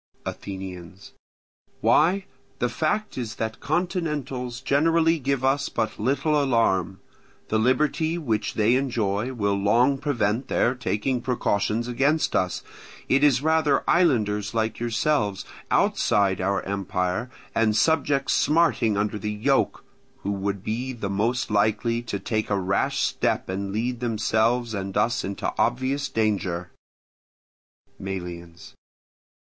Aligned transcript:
Athenians. 0.25 1.11
Why, 1.79 2.25
the 2.57 2.69
fact 2.69 3.19
is 3.19 3.35
that 3.35 3.59
continentals 3.59 4.59
generally 4.59 5.19
give 5.19 5.45
us 5.45 5.69
but 5.69 5.99
little 5.99 6.41
alarm; 6.43 6.99
the 7.49 7.59
liberty 7.59 8.17
which 8.17 8.55
they 8.55 8.73
enjoy 8.73 9.31
will 9.31 9.53
long 9.53 9.99
prevent 9.99 10.47
their 10.47 10.73
taking 10.73 11.21
precautions 11.21 11.87
against 11.87 12.35
us; 12.35 12.63
it 13.09 13.23
is 13.23 13.43
rather 13.43 13.87
islanders 13.87 14.55
like 14.55 14.79
yourselves, 14.79 15.45
outside 15.69 16.41
our 16.41 16.63
empire, 16.63 17.29
and 17.53 17.77
subjects 17.77 18.33
smarting 18.33 18.97
under 18.97 19.19
the 19.19 19.31
yoke, 19.31 19.85
who 20.23 20.31
would 20.31 20.63
be 20.63 20.93
the 20.93 21.11
most 21.11 21.51
likely 21.51 22.01
to 22.01 22.17
take 22.17 22.49
a 22.49 22.59
rash 22.59 22.97
step 23.01 23.47
and 23.49 23.71
lead 23.71 23.99
themselves 23.99 24.73
and 24.73 24.97
us 24.97 25.23
into 25.23 25.53
obvious 25.59 26.09
danger. 26.09 26.71
Melians. 27.99 28.73